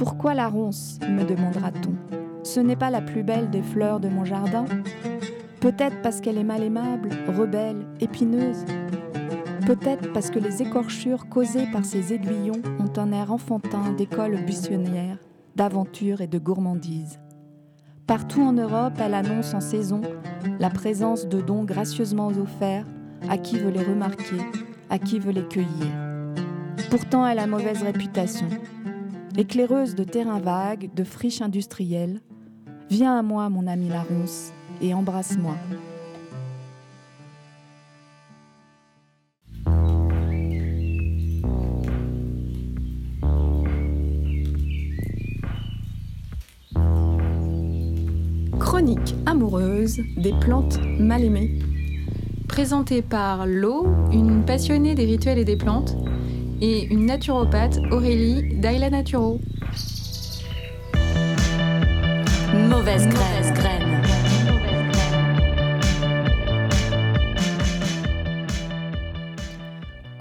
Pourquoi 0.00 0.32
la 0.32 0.48
ronce 0.48 0.98
me 1.06 1.24
demandera-t-on. 1.24 1.92
Ce 2.42 2.58
n'est 2.58 2.74
pas 2.74 2.88
la 2.88 3.02
plus 3.02 3.22
belle 3.22 3.50
des 3.50 3.60
fleurs 3.60 4.00
de 4.00 4.08
mon 4.08 4.24
jardin 4.24 4.64
Peut-être 5.60 6.00
parce 6.00 6.22
qu'elle 6.22 6.38
est 6.38 6.42
mal 6.42 6.62
aimable, 6.62 7.10
rebelle, 7.28 7.84
épineuse. 8.00 8.64
Peut-être 9.66 10.10
parce 10.14 10.30
que 10.30 10.38
les 10.38 10.62
écorchures 10.62 11.28
causées 11.28 11.66
par 11.70 11.84
ces 11.84 12.14
aiguillons 12.14 12.62
ont 12.78 12.98
un 12.98 13.12
air 13.12 13.30
enfantin 13.30 13.92
d'école 13.92 14.42
buissonnière, 14.46 15.18
d'aventure 15.54 16.22
et 16.22 16.28
de 16.28 16.38
gourmandise. 16.38 17.20
Partout 18.06 18.40
en 18.40 18.54
Europe, 18.54 18.94
elle 19.04 19.12
annonce 19.12 19.52
en 19.52 19.60
saison 19.60 20.00
la 20.58 20.70
présence 20.70 21.28
de 21.28 21.42
dons 21.42 21.64
gracieusement 21.64 22.28
offerts 22.28 22.86
à 23.28 23.36
qui 23.36 23.58
veut 23.58 23.70
les 23.70 23.84
remarquer, 23.84 24.38
à 24.88 24.98
qui 24.98 25.18
veut 25.18 25.32
les 25.32 25.46
cueillir. 25.46 25.92
Pourtant, 26.88 27.26
elle 27.26 27.38
a 27.38 27.46
mauvaise 27.46 27.82
réputation. 27.82 28.48
Éclaireuse 29.36 29.94
de 29.94 30.04
terrains 30.04 30.40
vagues, 30.40 30.90
de 30.94 31.04
friches 31.04 31.40
industrielles, 31.40 32.20
viens 32.90 33.16
à 33.16 33.22
moi, 33.22 33.48
mon 33.48 33.66
ami 33.66 33.88
la 33.88 34.02
ronce, 34.02 34.52
et 34.82 34.92
embrasse-moi. 34.92 35.54
Chronique 48.58 49.14
amoureuse 49.26 50.00
des 50.16 50.32
plantes 50.40 50.78
mal 50.98 51.22
aimées. 51.22 51.58
Présentée 52.48 53.00
par 53.00 53.46
Lo, 53.46 53.86
une 54.12 54.44
passionnée 54.44 54.94
des 54.94 55.04
rituels 55.04 55.38
et 55.38 55.44
des 55.44 55.56
plantes, 55.56 55.96
et 56.60 56.84
une 56.92 57.06
naturopathe, 57.06 57.78
Aurélie 57.90 58.54
d'Aila 58.58 58.90
Naturo. 58.90 59.40
Mauvaise 62.68 63.08
graine. 63.08 64.02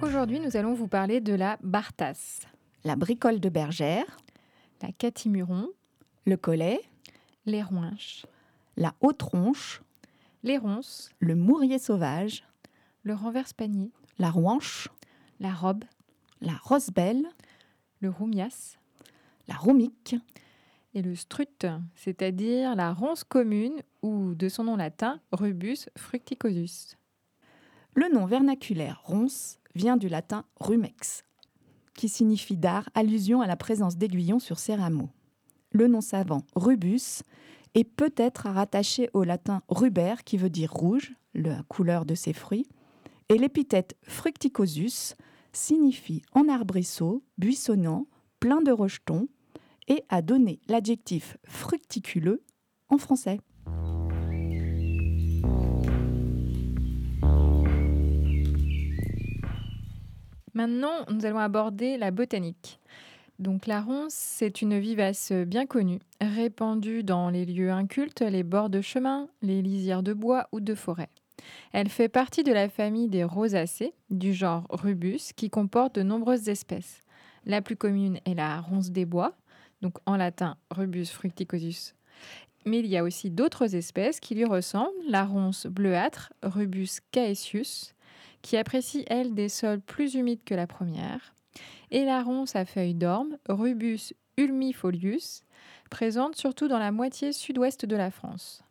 Aujourd'hui, 0.02 0.39
nous 0.39 0.55
allons 0.55 0.73
vous 0.73 0.88
parler 0.88 1.19
de 1.19 1.33
la 1.33 1.58
bartasse, 1.61 2.42
La 2.86 2.95
bricole 2.95 3.39
de 3.39 3.49
bergère, 3.49 4.05
la 4.81 4.92
catimuron, 4.94 5.67
le 6.25 6.38
collet, 6.38 6.80
les 7.45 7.61
rouinches, 7.61 8.25
la 8.77 8.94
haute 9.02 9.21
ronche, 9.21 9.81
les 10.44 10.58
ronces, 10.58 11.09
le 11.19 11.36
mourier 11.36 11.80
sauvage, 11.80 12.44
le 13.03 13.14
renverse-panier, 13.14 13.92
la 14.17 14.30
rouanche, 14.30 14.88
la 15.42 15.53
robe, 15.53 15.83
la 16.42 16.54
rosebelle, 16.64 17.28
le 18.02 18.09
roumias 18.09 18.80
la 19.50 19.56
roumique, 19.56 20.16
et 20.94 21.02
le 21.02 21.16
strut, 21.16 21.66
c'est-à-dire 21.95 22.76
la 22.76 22.94
ronce 22.94 23.23
commune 23.23 23.82
ou 24.02 24.34
de 24.34 24.48
son 24.50 24.64
nom 24.64 24.76
latin 24.76 25.20
Rubus 25.32 25.90
fructicosus. 25.98 26.98
Le 27.95 28.12
nom 28.14 28.26
vernaculaire 28.26 29.02
ronce 29.04 29.60
vient 29.76 29.98
du 29.98 30.08
latin 30.08 30.45
rumex, 30.60 31.23
qui 31.95 32.10
signifie 32.10 32.58
dard, 32.58 32.90
allusion 32.95 33.42
à 33.42 33.48
la 33.48 33.56
présence 33.56 33.98
d'aiguillons 33.98 34.40
sur 34.40 34.58
ses 34.58 34.76
rameaux. 34.76 35.10
Le 35.72 35.88
nom 35.88 36.02
savant 36.02 36.44
rubus 36.56 37.23
est 37.76 37.84
peut-être 37.84 38.48
à 38.48 38.54
rattacher 38.54 39.10
au 39.14 39.23
latin 39.23 39.62
ruber, 39.67 40.16
qui 40.26 40.38
veut 40.38 40.50
dire 40.50 40.72
rouge, 40.72 41.14
la 41.36 41.62
couleur 41.64 42.06
de 42.06 42.16
ses 42.16 42.34
fruits, 42.34 42.67
et 43.30 43.38
l'épithète 43.38 43.95
fructicosus 44.04 45.16
signifie 45.52 46.22
en 46.33 46.47
arbrisseau, 46.50 47.23
buissonnant, 47.38 48.08
plein 48.39 48.61
de 48.61 48.72
rejetons, 48.72 49.28
et 49.88 50.03
a 50.09 50.22
donné 50.22 50.59
l'adjectif 50.67 51.38
fructiculeux 51.45 52.44
en 52.89 52.97
français. 52.97 53.39
Maintenant, 60.54 61.05
nous 61.10 61.26
allons 61.26 61.39
aborder 61.39 61.98
la 61.98 62.11
botanique. 62.11 62.80
Donc 63.39 63.66
la 63.66 63.81
ronce, 63.81 64.14
c'est 64.14 64.61
une 64.61 64.77
vivace 64.77 65.31
bien 65.31 65.66
connue, 65.66 65.99
répandue 66.20 67.04
dans 67.04 67.30
les 67.30 67.45
lieux 67.45 67.71
incultes, 67.71 68.21
les 68.21 68.43
bords 68.43 68.70
de 68.70 68.81
chemin, 68.81 69.30
les 69.42 69.61
lisières 69.61 70.04
de 70.04 70.14
bois 70.14 70.49
ou 70.52 70.60
de 70.60 70.76
forêt. 70.76 71.10
Elle 71.72 71.89
fait 71.89 72.10
partie 72.10 72.44
de 72.44 72.52
la 72.52 72.70
famille 72.70 73.08
des 73.08 73.23
rosacées, 73.23 73.94
du 74.10 74.33
genre 74.33 74.66
Rubus, 74.70 75.33
qui 75.36 75.50
comporte 75.50 75.95
de 75.95 76.04
nombreuses 76.04 76.50
espèces. 76.50 77.02
La 77.45 77.61
plus 77.61 77.76
commune 77.76 78.20
est 78.26 78.33
la 78.33 78.61
ronce 78.61 78.92
des 78.92 79.05
bois, 79.05 79.33
donc 79.82 79.98
en 80.05 80.17
latin 80.17 80.58
Rubus 80.72 81.08
fructicosus. 81.08 81.95
Mais 82.66 82.80
il 82.80 82.88
y 82.88 82.98
a 82.98 83.04
aussi 83.04 83.30
d'autres 83.30 83.76
espèces 83.76 84.20
qui 84.20 84.36
lui 84.36 84.45
ressemblent, 84.45 84.92
la 85.08 85.26
ronce 85.26 85.66
bleuâtre, 85.66 86.33
Rubus 86.44 86.99
caesius, 87.11 87.94
qui 88.42 88.58
apprécie, 88.58 89.05
elle, 89.08 89.33
des 89.33 89.49
sols 89.49 89.82
plus 89.82 90.16
humides 90.16 90.44
que 90.44 90.55
la 90.55 90.67
première, 90.67 91.33
et 91.92 92.05
la 92.05 92.22
ronce 92.22 92.55
à 92.55 92.66
feuilles 92.66 92.95
d'orme, 92.95 93.38
Rubus 93.48 94.14
ulmifolius, 94.38 95.44
présente 95.89 96.36
surtout 96.36 96.67
dans 96.67 96.80
la 96.80 96.92
moitié 96.92 97.33
sud-ouest 97.33 97.86
de 97.86 97.95
la 97.95 98.11
France. 98.11 98.64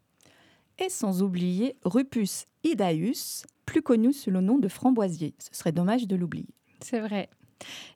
Et 0.79 0.89
sans 0.89 1.23
oublier 1.23 1.77
Rupus 1.85 2.47
idaeus, 2.63 3.45
plus 3.67 3.83
connu 3.83 4.13
sous 4.13 4.31
le 4.31 4.41
nom 4.41 4.59
de 4.59 4.69
framboisier. 4.69 5.35
Ce 5.39 5.59
serait 5.59 5.73
dommage 5.73 6.07
de 6.07 6.17
l'oublier. 6.17 6.55
C'est 6.81 7.01
vrai. 7.01 7.29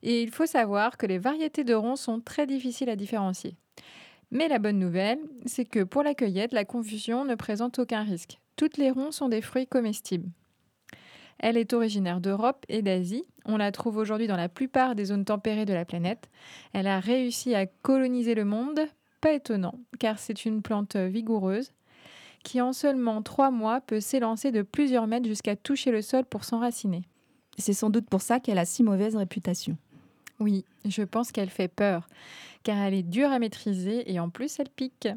Et 0.02 0.22
il 0.22 0.30
faut 0.30 0.46
savoir 0.46 0.96
que 0.96 1.06
les 1.06 1.18
variétés 1.18 1.64
de 1.64 1.74
ronces 1.74 2.02
sont 2.02 2.20
très 2.20 2.46
difficiles 2.46 2.90
à 2.90 2.96
différencier. 2.96 3.56
Mais 4.32 4.48
la 4.48 4.58
bonne 4.58 4.78
nouvelle, 4.78 5.20
c'est 5.46 5.64
que 5.64 5.84
pour 5.84 6.02
la 6.02 6.14
cueillette, 6.14 6.52
la 6.52 6.64
confusion 6.64 7.24
ne 7.24 7.34
présente 7.34 7.78
aucun 7.78 8.02
risque. 8.02 8.40
Toutes 8.56 8.78
les 8.78 8.90
ronces 8.90 9.16
sont 9.16 9.28
des 9.28 9.42
fruits 9.42 9.66
comestibles. 9.66 10.30
Elle 11.38 11.56
est 11.56 11.72
originaire 11.72 12.20
d'Europe 12.20 12.64
et 12.68 12.82
d'Asie. 12.82 13.24
On 13.44 13.56
la 13.56 13.72
trouve 13.72 13.96
aujourd'hui 13.96 14.26
dans 14.26 14.36
la 14.36 14.48
plupart 14.48 14.94
des 14.94 15.06
zones 15.06 15.24
tempérées 15.24 15.66
de 15.66 15.74
la 15.74 15.84
planète. 15.84 16.30
Elle 16.72 16.86
a 16.86 17.00
réussi 17.00 17.54
à 17.54 17.66
coloniser 17.66 18.34
le 18.34 18.44
monde, 18.44 18.80
pas 19.20 19.32
étonnant, 19.32 19.74
car 19.98 20.18
c'est 20.18 20.44
une 20.44 20.62
plante 20.62 20.96
vigoureuse 20.96 21.72
qui 22.42 22.60
en 22.60 22.72
seulement 22.72 23.22
trois 23.22 23.50
mois 23.50 23.80
peut 23.80 24.00
s'élancer 24.00 24.52
de 24.52 24.62
plusieurs 24.62 25.06
mètres 25.06 25.26
jusqu'à 25.26 25.56
toucher 25.56 25.90
le 25.90 26.02
sol 26.02 26.24
pour 26.24 26.44
s'enraciner. 26.44 27.02
C'est 27.58 27.72
sans 27.72 27.90
doute 27.90 28.08
pour 28.08 28.22
ça 28.22 28.40
qu'elle 28.40 28.58
a 28.58 28.64
si 28.64 28.82
mauvaise 28.82 29.16
réputation. 29.16 29.76
Oui, 30.40 30.64
je 30.84 31.02
pense 31.02 31.30
qu'elle 31.30 31.50
fait 31.50 31.68
peur, 31.68 32.08
car 32.62 32.78
elle 32.78 32.94
est 32.94 33.02
dure 33.02 33.30
à 33.30 33.38
maîtriser 33.38 34.10
et 34.12 34.18
en 34.18 34.30
plus 34.30 34.58
elle 34.58 34.70
pique. 34.70 35.08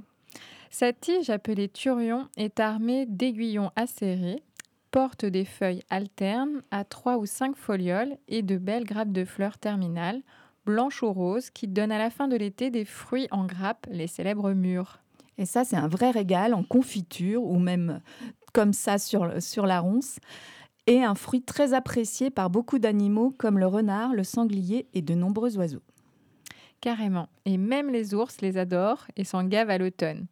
Sa 0.69 0.94
tige, 0.94 1.30
appelée 1.30 1.69
turion, 1.69 2.28
est 2.38 2.59
armée 2.59 3.06
d'aiguillons 3.06 3.72
acérés, 3.75 4.44
porte 4.91 5.25
des 5.25 5.46
feuilles 5.46 5.84
alternes 5.90 6.62
à 6.72 6.84
trois 6.84 7.18
ou 7.18 7.25
cinq 7.25 7.56
folioles 7.56 8.18
et 8.28 8.41
de 8.41 8.58
belles 8.58 8.85
grappes 8.85 9.12
de 9.12 9.25
fleurs 9.25 9.58
terminales, 9.58 10.22
blanches 10.66 11.02
ou 11.02 11.12
roses, 11.12 11.50
qui 11.50 11.68
donnent 11.68 11.91
à 11.91 11.97
la 11.97 12.09
fin 12.09 12.28
de 12.28 12.35
l'été 12.35 12.72
des 12.72 12.85
fruits 12.85 13.28
en 13.31 13.46
grappes, 13.46 13.88
les 13.90 14.08
célèbres 14.08 14.52
mûres. 14.52 15.00
Et 15.38 15.46
ça, 15.46 15.63
c'est 15.63 15.75
un 15.75 15.88
vrai 15.88 16.12
régal 16.12 16.53
en 16.53 16.63
confiture 16.63 17.44
ou 17.44 17.59
même 17.59 18.01
comme 18.53 18.73
ça 18.73 18.97
sur, 18.97 19.41
sur 19.41 19.66
la 19.66 19.79
ronce. 19.79 20.19
Et 20.88 21.03
un 21.03 21.16
fruit 21.16 21.41
très 21.41 21.73
apprécié 21.73 22.29
par 22.29 22.50
beaucoup 22.50 22.79
d'animaux 22.79 23.34
comme 23.38 23.57
le 23.57 23.68
renard, 23.68 24.13
le 24.13 24.23
sanglier 24.23 24.88
et 24.94 25.01
de 25.01 25.16
nombreux 25.16 25.57
oiseaux. 25.57 25.81
Carrément. 26.79 27.28
Et 27.46 27.57
même 27.57 27.90
les 27.90 28.13
ours 28.13 28.41
les 28.41 28.57
adorent 28.57 29.07
et 29.18 29.23
s'en 29.23 29.44
gavent 29.44 29.72
à 29.72 29.78
l'automne. 29.78 30.28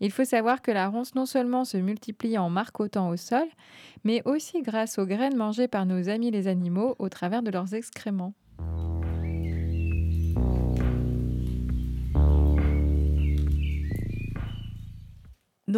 Il 0.00 0.10
faut 0.10 0.24
savoir 0.24 0.60
que 0.60 0.70
la 0.70 0.88
ronce 0.88 1.14
non 1.14 1.24
seulement 1.24 1.64
se 1.64 1.78
multiplie 1.78 2.36
en 2.36 2.50
marcotant 2.50 3.08
au 3.08 3.16
sol, 3.16 3.46
mais 4.04 4.22
aussi 4.26 4.60
grâce 4.62 4.98
aux 4.98 5.06
graines 5.06 5.36
mangées 5.36 5.68
par 5.68 5.86
nos 5.86 6.08
amis 6.08 6.30
les 6.30 6.46
animaux 6.46 6.94
au 6.98 7.08
travers 7.08 7.42
de 7.42 7.50
leurs 7.50 7.74
excréments. 7.74 8.34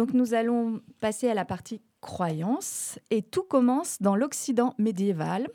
Nous 0.05 0.33
allons 0.35 0.81
passer 0.99 1.27
à 1.27 1.33
la 1.33 1.45
partie 1.45 1.81
croyance 2.01 2.99
et 3.09 3.23
tout 3.23 3.41
commence 3.41 4.01
dans 4.01 4.15
l'Occident 4.15 4.75
médiéval. 4.77 5.47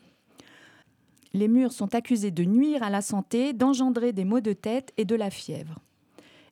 Les 1.32 1.48
murs 1.48 1.72
sont 1.72 1.94
accusés 1.94 2.32
de 2.32 2.44
nuire 2.44 2.82
à 2.82 2.90
la 2.90 3.02
santé, 3.02 3.52
d'engendrer 3.52 4.12
des 4.12 4.24
maux 4.24 4.40
de 4.40 4.52
tête 4.52 4.92
et 4.96 5.04
de 5.04 5.14
la 5.14 5.30
fièvre. 5.30 5.78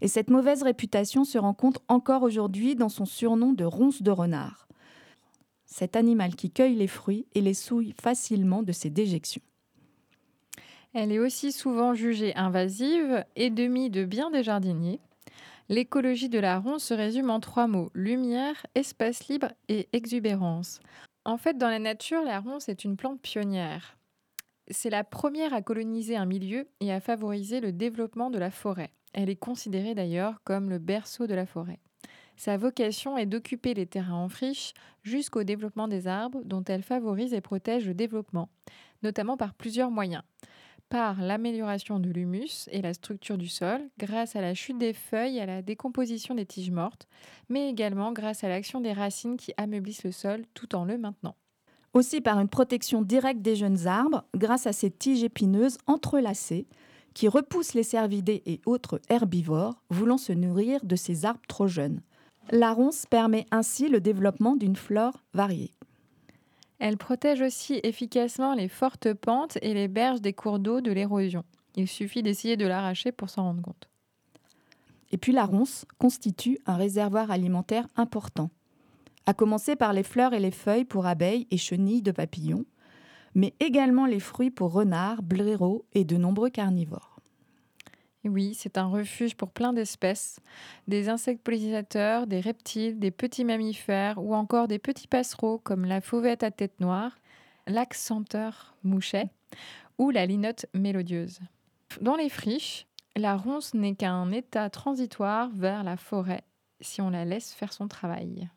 Et 0.01 0.09
cette 0.09 0.31
mauvaise 0.31 0.63
réputation 0.63 1.25
se 1.25 1.37
rencontre 1.37 1.83
encore 1.89 2.23
aujourd'hui 2.23 2.77
dans 2.77 2.89
son 2.89 3.05
surnom 3.05 3.53
de 3.53 3.65
ronce 3.65 4.03
de 4.03 4.11
renard. 4.11 4.69
Cet 5.67 5.97
animal 5.97 6.37
qui 6.37 6.51
cueille 6.51 6.77
les 6.77 6.87
fruits 6.87 7.27
et 7.35 7.41
les 7.41 7.55
souille 7.55 7.95
facilement 8.01 8.63
de 8.63 8.73
ses 8.73 8.91
déjections. 8.91 9.43
Elle 10.95 11.13
est 11.13 11.19
aussi 11.19 11.53
souvent 11.53 11.95
jugée 11.95 12.35
invasive 12.37 13.25
et 13.37 13.51
demie 13.51 13.91
de 13.91 14.05
bien 14.05 14.31
des 14.31 14.43
jardiniers. 14.43 15.01
L'écologie 15.71 16.29
de 16.29 16.41
la 16.41 16.59
ronce 16.59 16.83
se 16.83 16.95
résume 16.95 17.31
en 17.31 17.39
trois 17.39 17.69
mots 17.69 17.93
lumière, 17.95 18.67
espace 18.75 19.29
libre 19.29 19.53
et 19.69 19.89
exubérance. 19.93 20.81
En 21.25 21.37
fait, 21.37 21.59
dans 21.59 21.69
la 21.69 21.79
nature, 21.79 22.25
la 22.25 22.41
ronce 22.41 22.69
est 22.69 22.83
une 22.83 22.97
plante 22.97 23.23
pionnière. 23.23 23.97
C'est 24.69 24.91
la 24.91 25.05
première 25.05 25.55
à 25.55 25.63
coloniser 25.63 26.17
un 26.17 26.27
milieu 26.27 26.67
et 26.81 26.93
à 26.93 26.99
favoriser 26.99 27.61
le 27.61 27.71
développement 27.71 28.31
de 28.31 28.39
la 28.41 28.51
forêt. 28.51 28.91
Elle 29.13 29.31
est 29.31 29.37
considérée 29.37 29.95
d'ailleurs 29.95 30.43
comme 30.43 30.71
le 30.71 30.81
berceau 30.81 31.29
de 31.29 31.35
la 31.35 31.47
forêt. 31.47 31.79
Sa 32.37 32.57
vocation 32.57 33.17
est 33.17 33.27
d'occuper 33.27 33.73
les 33.73 33.87
terrains 33.87 34.15
en 34.15 34.29
friche 34.29 34.75
jusqu'au 35.05 35.45
développement 35.45 35.87
des 35.87 36.09
arbres 36.09 36.43
dont 36.45 36.65
elle 36.65 36.83
favorise 36.83 37.33
et 37.33 37.41
protège 37.41 37.87
le 37.87 37.95
développement, 37.95 38.49
notamment 39.05 39.37
par 39.37 39.55
plusieurs 39.55 39.93
moyens. 39.93 40.25
Par 40.91 41.23
l'amélioration 41.23 42.01
de 42.01 42.11
l'humus 42.11 42.69
et 42.73 42.83
la 42.83 42.95
structure 42.95 43.39
du 43.39 43.47
sol, 43.47 43.81
grâce 43.97 44.35
à 44.35 44.41
la 44.41 44.55
chute 44.55 44.77
des 44.77 44.93
feuilles 44.93 45.37
et 45.37 45.41
à 45.41 45.47
la 45.47 45.63
décomposition 45.63 46.35
des 46.35 46.45
tiges 46.45 46.73
mortes, 46.73 47.07
mais 47.49 47.71
également 47.71 48.11
grâce 48.11 48.43
à 48.43 48.49
l'action 48.49 48.81
des 48.81 48.93
racines 48.93 49.37
qui 49.37 49.53
ameublissent 49.57 50.03
le 50.03 50.11
sol 50.11 50.43
tout 50.53 50.75
en 50.75 50.85
le 50.85 50.99
maintenant. 50.99 51.37
Aussi 51.95 52.21
par 52.21 52.41
une 52.41 52.49
protection 52.49 53.03
directe 53.03 53.41
des 53.41 53.55
jeunes 53.55 53.87
arbres, 53.87 54.25
grâce 54.37 54.67
à 54.67 54.73
ces 54.73 54.91
tiges 54.91 55.23
épineuses 55.23 55.79
entrelacées 55.87 56.67
qui 57.15 57.29
repoussent 57.29 57.75
les 57.75 57.85
cervidés 57.85 58.43
et 58.45 58.61
autres 58.67 59.01
herbivores 59.09 59.81
voulant 59.91 60.19
se 60.19 60.33
nourrir 60.33 60.85
de 60.85 60.97
ces 60.97 61.25
arbres 61.25 61.41
trop 61.47 61.69
jeunes. 61.69 62.01
La 62.51 62.73
ronce 62.73 63.07
permet 63.07 63.47
ainsi 63.53 63.89
le 63.89 64.01
développement 64.01 64.57
d'une 64.57 64.75
flore 64.75 65.23
variée. 65.35 65.73
Elle 66.81 66.97
protège 66.97 67.43
aussi 67.43 67.79
efficacement 67.83 68.55
les 68.55 68.69
fortes 68.69 69.13
pentes 69.13 69.59
et 69.61 69.75
les 69.75 69.87
berges 69.87 70.23
des 70.23 70.33
cours 70.33 70.59
d'eau 70.59 70.81
de 70.81 70.91
l'érosion. 70.91 71.45
Il 71.77 71.87
suffit 71.87 72.23
d'essayer 72.23 72.57
de 72.57 72.67
l'arracher 72.67 73.13
pour 73.13 73.29
s'en 73.29 73.45
rendre 73.45 73.61
compte. 73.61 73.91
Et 75.13 75.19
puis 75.19 75.33
la 75.33 75.45
ronce 75.45 75.85
constitue 75.99 76.59
un 76.65 76.77
réservoir 76.77 77.31
alimentaire 77.31 77.87
important, 77.97 78.51
à 79.27 79.35
commencer 79.35 79.77
par 79.77 79.93
les 79.93 80.03
fleurs 80.03 80.33
et 80.33 80.41
les 80.41 80.51
feuilles 80.51 80.87
pour 80.87 81.07
abeilles 81.07 81.47
et 81.51 81.59
chenilles 81.59 82.01
de 82.01 82.13
papillons, 82.13 82.65
mais 83.35 83.55
également 83.61 84.07
les 84.07 84.21
fruits 84.21 84.51
pour 84.51 84.73
renards, 84.73 85.23
blaireaux 85.23 85.85
et 85.93 86.05
de 86.05 86.17
nombreux 86.17 86.51
carnivores. 86.51 87.10
Oui, 88.25 88.55
c'est 88.55 88.77
un 88.77 88.87
refuge 88.87 89.35
pour 89.35 89.51
plein 89.51 89.73
d'espèces, 89.73 90.41
des 90.89 91.09
insectes 91.09 91.43
pollinisateurs, 91.43 92.27
des 92.27 92.41
reptiles, 92.41 92.99
des 92.99 93.11
petits 93.11 93.45
mammifères 93.45 94.23
ou 94.23 94.35
encore 94.35 94.69
des 94.69 94.79
petits 94.79 95.09
passereaux 95.09 95.59
comme 95.59 95.87
la 95.87 96.03
fauvette 96.03 96.43
à 96.43 96.51
tête 96.51 96.81
noire, 96.81 97.17
l'accenteur 97.67 98.77
mouchet 98.85 99.31
ou 99.97 100.11
la 100.11 100.27
linotte 100.27 100.67
mélodieuse. 100.75 101.41
Dans 102.03 102.17
les 102.17 102.29
friches, 102.29 102.87
la 103.17 103.37
ronce 103.37 103.73
n'est 103.73 103.95
qu'un 103.95 104.31
état 104.33 104.69
transitoire 104.69 105.49
vers 105.51 105.83
la 105.83 105.97
forêt 105.97 106.45
si 106.81 107.01
on 107.01 107.11
la 107.11 107.25
laisse 107.25 107.53
faire 107.53 107.73
son 107.73 107.89
travail. 107.89 108.49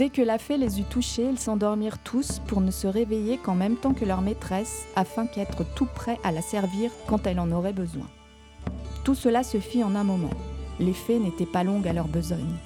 Dès 0.00 0.08
que 0.08 0.22
la 0.22 0.38
fée 0.38 0.56
les 0.56 0.80
eut 0.80 0.84
touchés, 0.84 1.28
ils 1.30 1.38
s'endormirent 1.38 1.98
tous 1.98 2.38
pour 2.46 2.62
ne 2.62 2.70
se 2.70 2.86
réveiller 2.86 3.36
qu'en 3.36 3.54
même 3.54 3.76
temps 3.76 3.92
que 3.92 4.06
leur 4.06 4.22
maîtresse, 4.22 4.86
afin 4.96 5.26
qu'être 5.26 5.62
tout 5.74 5.84
prêt 5.84 6.18
à 6.24 6.32
la 6.32 6.40
servir 6.40 6.90
quand 7.06 7.26
elle 7.26 7.38
en 7.38 7.52
aurait 7.52 7.74
besoin. 7.74 8.06
Tout 9.04 9.14
cela 9.14 9.42
se 9.42 9.60
fit 9.60 9.84
en 9.84 9.94
un 9.94 10.02
moment. 10.02 10.30
Les 10.78 10.94
fées 10.94 11.18
n'étaient 11.18 11.44
pas 11.44 11.64
longues 11.64 11.86
à 11.86 11.92
leur 11.92 12.08
besogne. 12.08 12.56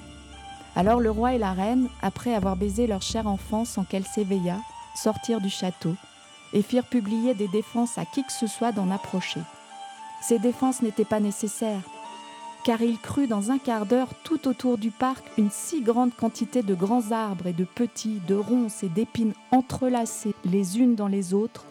Alors 0.77 1.01
le 1.01 1.11
roi 1.11 1.33
et 1.33 1.37
la 1.37 1.51
reine, 1.51 1.89
après 2.01 2.33
avoir 2.33 2.55
baisé 2.55 2.87
leur 2.87 3.01
cher 3.01 3.27
enfant 3.27 3.65
sans 3.65 3.83
qu'elle 3.83 4.05
s'éveillât, 4.05 4.61
sortirent 4.95 5.41
du 5.41 5.49
château 5.49 5.93
et 6.53 6.61
firent 6.61 6.87
publier 6.87 7.33
des 7.33 7.49
défenses 7.49 7.97
à 7.97 8.05
qui 8.05 8.23
que 8.23 8.31
ce 8.31 8.47
soit 8.47 8.71
d'en 8.71 8.89
approcher. 8.91 9.41
Ces 10.21 10.39
défenses 10.39 10.81
n'étaient 10.81 11.03
pas 11.03 11.19
nécessaires, 11.19 11.81
car 12.65 12.81
il 12.81 12.97
crut 12.97 13.29
dans 13.29 13.51
un 13.51 13.59
quart 13.59 13.85
d'heure 13.85 14.09
tout 14.23 14.47
autour 14.47 14.79
du 14.79 14.89
parc 14.89 15.23
une 15.37 15.51
si 15.51 15.81
grande 15.81 16.15
quantité 16.15 16.63
de 16.63 16.73
grands 16.73 17.11
arbres 17.11 17.45
et 17.45 17.53
de 17.53 17.63
petits, 17.63 18.19
de 18.27 18.33
ronces 18.33 18.81
et 18.81 18.89
d'épines 18.89 19.35
entrelacées 19.51 20.33
les 20.45 20.79
unes 20.79 20.95
dans 20.95 21.07
les 21.07 21.35
autres, 21.35 21.65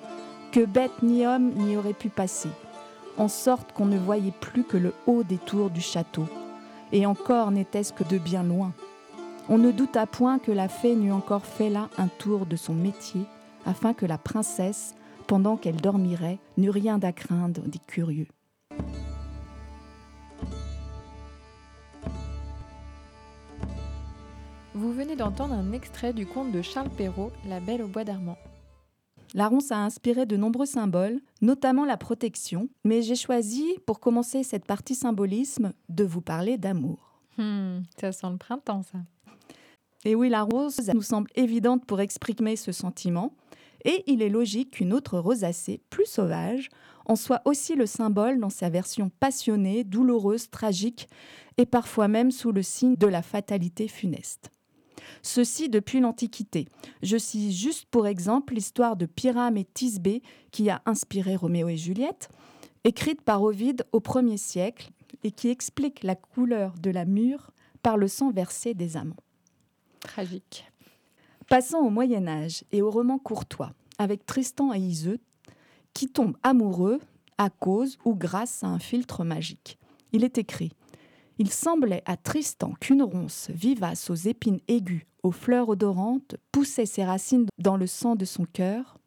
que 0.52 0.64
bête 0.64 1.02
ni 1.02 1.26
homme 1.26 1.50
n'y 1.50 1.76
aurait 1.76 1.94
pu 1.94 2.10
passer, 2.10 2.48
en 3.18 3.26
sorte 3.26 3.72
qu'on 3.72 3.86
ne 3.86 3.98
voyait 3.98 4.32
plus 4.40 4.62
que 4.62 4.76
le 4.76 4.94
haut 5.08 5.24
des 5.24 5.36
tours 5.36 5.68
du 5.68 5.80
château, 5.80 6.26
et 6.92 7.06
encore 7.06 7.50
n'était-ce 7.50 7.92
que 7.92 8.04
de 8.04 8.16
bien 8.16 8.44
loin. 8.44 8.72
On 9.48 9.58
ne 9.58 9.72
douta 9.72 10.06
point 10.06 10.38
que 10.38 10.52
la 10.52 10.68
fée 10.68 10.94
n'eût 10.94 11.12
encore 11.12 11.44
fait 11.44 11.70
là 11.70 11.88
un 11.98 12.06
tour 12.06 12.46
de 12.46 12.54
son 12.54 12.72
métier, 12.72 13.22
afin 13.66 13.94
que 13.94 14.06
la 14.06 14.16
princesse, 14.16 14.94
pendant 15.26 15.56
qu'elle 15.56 15.80
dormirait, 15.80 16.38
n'eût 16.56 16.70
rien 16.70 17.00
à 17.02 17.10
craindre 17.10 17.62
des 17.62 17.80
curieux. 17.84 18.28
Vous 24.76 24.92
venez 24.92 25.14
d'entendre 25.14 25.54
un 25.54 25.70
extrait 25.70 26.12
du 26.12 26.26
conte 26.26 26.50
de 26.50 26.60
Charles 26.60 26.90
Perrault, 26.90 27.30
La 27.48 27.60
Belle 27.60 27.80
au 27.80 27.86
bois 27.86 28.02
d'Armand. 28.02 28.36
La 29.32 29.46
ronce 29.46 29.70
a 29.70 29.78
inspiré 29.78 30.26
de 30.26 30.36
nombreux 30.36 30.66
symboles, 30.66 31.20
notamment 31.40 31.84
la 31.84 31.96
protection, 31.96 32.68
mais 32.82 33.00
j'ai 33.00 33.14
choisi, 33.14 33.64
pour 33.86 34.00
commencer 34.00 34.42
cette 34.42 34.64
partie 34.64 34.96
symbolisme, 34.96 35.74
de 35.90 36.02
vous 36.02 36.22
parler 36.22 36.58
d'amour. 36.58 37.20
Hmm, 37.38 37.82
ça 38.00 38.10
sent 38.10 38.26
le 38.28 38.36
printemps, 38.36 38.82
ça. 38.82 38.98
Et 40.04 40.16
oui, 40.16 40.28
la 40.28 40.42
rose 40.42 40.90
nous 40.92 41.02
semble 41.02 41.30
évidente 41.36 41.86
pour 41.86 42.00
exprimer 42.00 42.56
ce 42.56 42.72
sentiment, 42.72 43.32
et 43.84 44.02
il 44.08 44.22
est 44.22 44.28
logique 44.28 44.72
qu'une 44.72 44.92
autre 44.92 45.20
rosacée, 45.20 45.82
plus 45.88 46.06
sauvage, 46.06 46.68
en 47.06 47.14
soit 47.14 47.42
aussi 47.44 47.76
le 47.76 47.86
symbole 47.86 48.40
dans 48.40 48.50
sa 48.50 48.70
version 48.70 49.08
passionnée, 49.20 49.84
douloureuse, 49.84 50.50
tragique, 50.50 51.08
et 51.58 51.66
parfois 51.66 52.08
même 52.08 52.32
sous 52.32 52.50
le 52.50 52.62
signe 52.64 52.96
de 52.96 53.06
la 53.06 53.22
fatalité 53.22 53.86
funeste. 53.86 54.50
Ceci 55.22 55.68
depuis 55.68 56.00
l'Antiquité. 56.00 56.68
Je 57.02 57.16
cite 57.16 57.52
juste 57.52 57.86
pour 57.90 58.06
exemple 58.06 58.54
l'histoire 58.54 58.96
de 58.96 59.06
Pyrame 59.06 59.56
et 59.56 59.64
Thisbé 59.64 60.22
qui 60.50 60.70
a 60.70 60.82
inspiré 60.86 61.36
Roméo 61.36 61.68
et 61.68 61.76
Juliette, 61.76 62.28
écrite 62.84 63.22
par 63.22 63.42
Ovide 63.42 63.86
au 63.92 64.00
1er 64.00 64.36
siècle 64.36 64.90
et 65.22 65.30
qui 65.30 65.48
explique 65.48 66.02
la 66.02 66.14
couleur 66.14 66.74
de 66.80 66.90
la 66.90 67.04
mûre 67.04 67.50
par 67.82 67.96
le 67.96 68.08
sang 68.08 68.30
versé 68.30 68.74
des 68.74 68.96
amants. 68.96 69.16
Tragique. 70.00 70.70
Passons 71.48 71.78
au 71.78 71.90
Moyen 71.90 72.26
Âge 72.26 72.64
et 72.72 72.82
au 72.82 72.90
roman 72.90 73.18
courtois, 73.18 73.72
avec 73.98 74.24
Tristan 74.26 74.72
et 74.72 74.78
Iseux, 74.78 75.20
qui 75.92 76.08
tombent 76.08 76.36
amoureux 76.42 77.00
à 77.38 77.50
cause 77.50 77.98
ou 78.04 78.14
grâce 78.14 78.64
à 78.64 78.68
un 78.68 78.78
filtre 78.78 79.24
magique. 79.24 79.78
Il 80.12 80.24
est 80.24 80.38
écrit 80.38 80.72
il 81.38 81.50
semblait 81.50 82.02
à 82.06 82.16
Tristan 82.16 82.74
qu'une 82.80 83.02
ronce 83.02 83.50
vivace 83.50 84.10
aux 84.10 84.14
épines 84.14 84.60
aiguës, 84.68 85.02
aux 85.22 85.32
fleurs 85.32 85.68
odorantes, 85.68 86.36
poussait 86.52 86.86
ses 86.86 87.04
racines 87.04 87.46
dans 87.58 87.76
le 87.76 87.86
sang 87.86 88.14
de 88.14 88.24
son 88.24 88.44
cœur, 88.44 88.98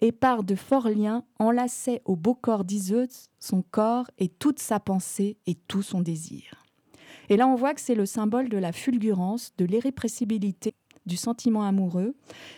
et 0.00 0.12
par 0.12 0.44
de 0.44 0.54
forts 0.54 0.90
liens 0.90 1.24
enlaçait 1.38 2.02
au 2.04 2.16
beau 2.16 2.34
corps 2.34 2.64
d'Iseuse 2.64 3.28
son 3.38 3.62
corps 3.62 4.10
et 4.18 4.28
toute 4.28 4.58
sa 4.58 4.80
pensée 4.80 5.38
et 5.46 5.54
tout 5.54 5.82
son 5.82 6.00
désir. 6.00 6.64
Et 7.28 7.36
là, 7.36 7.48
on 7.48 7.54
voit 7.54 7.74
que 7.74 7.80
c'est 7.80 7.94
le 7.94 8.06
symbole 8.06 8.48
de 8.48 8.58
la 8.58 8.72
fulgurance, 8.72 9.52
de 9.56 9.64
l'irrépressibilité 9.64 10.74
du 11.06 11.16
sentiment 11.16 11.62
amoureux, 11.62 12.14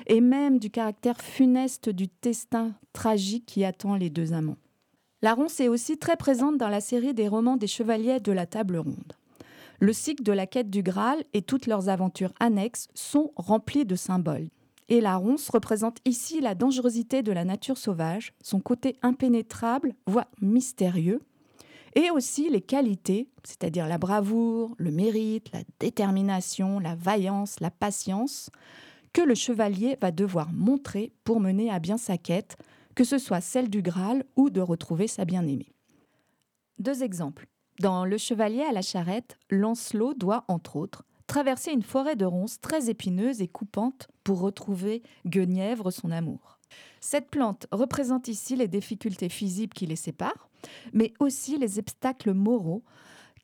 et 0.06 0.20
même 0.20 0.58
du 0.58 0.70
caractère 0.70 1.20
funeste 1.20 1.90
du 1.90 2.08
destin 2.22 2.72
tragique 2.92 3.46
qui 3.46 3.64
attend 3.64 3.94
les 3.94 4.10
deux 4.10 4.32
amants. 4.32 4.56
La 5.20 5.34
ronce 5.34 5.58
est 5.58 5.66
aussi 5.66 5.98
très 5.98 6.16
présente 6.16 6.58
dans 6.58 6.68
la 6.68 6.80
série 6.80 7.12
des 7.12 7.26
romans 7.26 7.56
des 7.56 7.66
chevaliers 7.66 8.20
de 8.20 8.30
la 8.30 8.46
table 8.46 8.76
ronde. 8.76 9.14
Le 9.80 9.92
cycle 9.92 10.22
de 10.22 10.30
la 10.30 10.46
quête 10.46 10.70
du 10.70 10.82
Graal 10.82 11.24
et 11.34 11.42
toutes 11.42 11.66
leurs 11.66 11.88
aventures 11.88 12.32
annexes 12.38 12.88
sont 12.94 13.32
remplis 13.34 13.84
de 13.84 13.96
symboles. 13.96 14.48
Et 14.88 15.00
la 15.00 15.16
ronce 15.16 15.50
représente 15.50 15.98
ici 16.04 16.40
la 16.40 16.54
dangerosité 16.54 17.22
de 17.22 17.32
la 17.32 17.44
nature 17.44 17.78
sauvage, 17.78 18.32
son 18.42 18.60
côté 18.60 18.96
impénétrable, 19.02 19.94
voire 20.06 20.28
mystérieux, 20.40 21.20
et 21.96 22.10
aussi 22.10 22.48
les 22.48 22.60
qualités, 22.60 23.28
c'est-à-dire 23.42 23.88
la 23.88 23.98
bravoure, 23.98 24.74
le 24.78 24.92
mérite, 24.92 25.50
la 25.52 25.62
détermination, 25.80 26.78
la 26.78 26.94
vaillance, 26.94 27.58
la 27.60 27.70
patience, 27.70 28.50
que 29.12 29.22
le 29.22 29.34
chevalier 29.34 29.98
va 30.00 30.12
devoir 30.12 30.52
montrer 30.52 31.12
pour 31.24 31.40
mener 31.40 31.70
à 31.70 31.80
bien 31.80 31.98
sa 31.98 32.18
quête, 32.18 32.56
que 32.98 33.04
ce 33.04 33.18
soit 33.18 33.40
celle 33.40 33.70
du 33.70 33.80
Graal 33.80 34.24
ou 34.34 34.50
de 34.50 34.60
retrouver 34.60 35.06
sa 35.06 35.24
bien-aimée. 35.24 35.72
Deux 36.80 37.04
exemples. 37.04 37.46
Dans 37.78 38.04
Le 38.04 38.18
Chevalier 38.18 38.62
à 38.62 38.72
la 38.72 38.82
charrette, 38.82 39.38
Lancelot 39.50 40.14
doit, 40.14 40.44
entre 40.48 40.74
autres, 40.74 41.04
traverser 41.28 41.70
une 41.70 41.84
forêt 41.84 42.16
de 42.16 42.24
ronces 42.24 42.60
très 42.60 42.90
épineuse 42.90 43.40
et 43.40 43.46
coupante 43.46 44.08
pour 44.24 44.40
retrouver 44.40 45.04
Guenièvre, 45.26 45.92
son 45.92 46.10
amour. 46.10 46.58
Cette 47.00 47.30
plante 47.30 47.68
représente 47.70 48.26
ici 48.26 48.56
les 48.56 48.66
difficultés 48.66 49.28
physiques 49.28 49.74
qui 49.74 49.86
les 49.86 49.94
séparent, 49.94 50.50
mais 50.92 51.14
aussi 51.20 51.56
les 51.56 51.78
obstacles 51.78 52.32
moraux, 52.32 52.82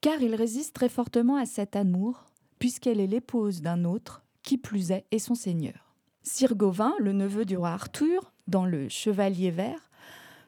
car 0.01 0.21
il 0.21 0.35
résiste 0.35 0.75
très 0.75 0.89
fortement 0.89 1.37
à 1.37 1.47
cet 1.47 1.77
amour, 1.77 2.25
puisqu'elle 2.59 2.99
est 2.99 3.07
l'épouse 3.07 3.63
d'un 3.63 3.85
autre, 3.85 4.25
qui 4.43 4.59
plus 4.59 4.91
est, 4.91 5.05
est 5.13 5.21
son 5.21 5.37
seigneur. 5.37 5.84
Sir 6.27 6.55
Gauvin, 6.55 6.95
le 7.01 7.13
neveu 7.13 7.45
du 7.45 7.59
roi 7.59 7.73
Arthur, 7.73 8.33
dans 8.49 8.65
Le 8.65 8.89
Chevalier 8.89 9.51
vert, 9.51 9.91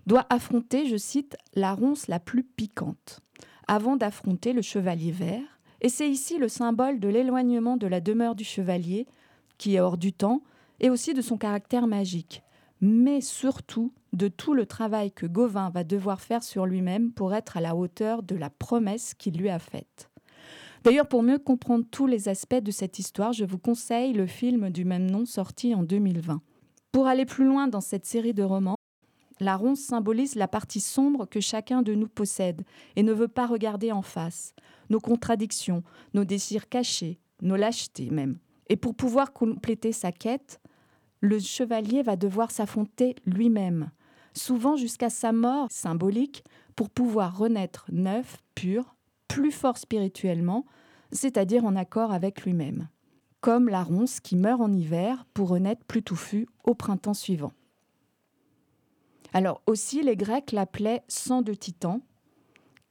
doit 0.07 0.25
affronter, 0.31 0.87
je 0.87 0.97
cite, 0.97 1.37
la 1.55 1.75
ronce 1.75 2.09
la 2.09 2.19
plus 2.19 2.45
piquante, 2.45 3.21
avant 3.69 3.97
d'affronter 3.97 4.55
le 4.55 4.63
chevalier 4.63 5.13
vert, 5.13 5.61
et 5.83 5.91
c'est 5.91 6.09
ici 6.09 6.39
le 6.39 6.49
symbole 6.49 6.99
de 6.99 7.09
l'éloignement 7.09 7.77
de 7.77 7.87
la 7.87 8.01
demeure 8.01 8.35
du 8.35 8.43
chevalier, 8.43 9.07
qui 9.59 9.75
est 9.75 9.81
hors 9.81 9.99
du 9.99 10.15
temps, 10.15 10.41
et 10.81 10.89
aussi 10.89 11.13
de 11.13 11.21
son 11.21 11.37
caractère 11.37 11.87
magique, 11.87 12.43
mais 12.81 13.21
surtout 13.21 13.93
de 14.15 14.29
tout 14.29 14.55
le 14.55 14.65
travail 14.65 15.13
que 15.13 15.27
Gauvin 15.27 15.69
va 15.69 15.85
devoir 15.85 16.23
faire 16.23 16.43
sur 16.43 16.65
lui-même 16.65 17.13
pour 17.13 17.35
être 17.35 17.59
à 17.59 17.61
la 17.61 17.77
hauteur 17.77 18.23
de 18.23 18.35
la 18.35 18.49
promesse 18.49 19.13
qu'il 19.13 19.37
lui 19.37 19.51
a 19.51 19.59
faite. 19.59 20.09
D'ailleurs, 20.85 21.09
pour 21.09 21.23
mieux 21.23 21.39
comprendre 21.39 21.85
tous 21.91 22.07
les 22.07 22.29
aspects 22.29 22.55
de 22.55 22.71
cette 22.71 22.99
histoire, 22.99 23.33
je 23.33 23.45
vous 23.45 23.59
conseille 23.59 24.13
le 24.13 24.27
film 24.27 24.71
du 24.71 24.85
même 24.85 25.11
nom 25.11 25.25
sorti 25.25 25.75
en 25.75 25.83
2020. 25.83 26.41
Pour 26.93 27.07
aller 27.07 27.27
plus 27.27 27.45
loin 27.45 27.69
dans 27.69 27.81
cette 27.81 28.07
série 28.07 28.35
de 28.35 28.43
romans, 28.43 28.77
la 29.41 29.57
ronce 29.57 29.81
symbolise 29.81 30.35
la 30.35 30.49
partie 30.49 30.81
sombre 30.81 31.27
que 31.27 31.41
chacun 31.41 31.83
de 31.83 31.95
nous 31.95 32.09
possède 32.09 32.63
et 32.97 33.03
ne 33.03 33.13
veut 33.13 33.29
pas 33.29 33.47
regarder 33.47 33.93
en 33.93 34.03
face, 34.03 34.55
nos 34.89 35.01
contradictions, 35.01 35.83
nos 36.15 36.25
désirs 36.25 36.69
cachés, 36.69 37.21
nos 37.43 37.57
lâchetés 37.57 38.11
même. 38.11 38.39
Et 38.69 38.77
pour 38.77 38.95
pouvoir 38.95 39.33
compléter 39.33 39.93
sa 39.93 40.11
quête, 40.11 40.61
le 41.21 41.39
chevalier 41.39 42.03
va 42.03 42.17
devoir 42.17 42.51
s'affronter 42.51 43.15
lui-même, 43.27 43.91
souvent 44.33 44.77
jusqu'à 44.77 45.11
sa 45.11 45.33
mort 45.33 45.69
symbolique, 45.71 46.45
pour 46.75 46.91
pouvoir 46.91 47.37
renaître 47.37 47.87
neuf, 47.91 48.39
pur, 48.55 48.96
plus 49.29 49.53
fort 49.53 49.79
spirituellement, 49.79 50.65
c'est-à-dire 51.13 51.65
en 51.65 51.77
accord 51.77 52.13
avec 52.13 52.43
lui-même. 52.43 52.89
Comme 53.41 53.69
la 53.69 53.83
ronce 53.83 54.21
qui 54.21 54.37
meurt 54.37 54.61
en 54.61 54.73
hiver 54.73 55.25
pour 55.35 55.49
renaître 55.49 55.85
plus 55.85 56.03
touffu 56.03 56.49
au 56.65 56.75
printemps 56.75 57.15
suivant. 57.15 57.53
Alors 59.33 59.63
aussi, 59.67 60.03
les 60.03 60.17
Grecs 60.17 60.53
l'appelaient 60.53 61.03
sang 61.09 61.43
de 61.43 61.55
titan, 61.55 62.01